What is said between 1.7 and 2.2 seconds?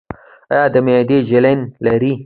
لرئ؟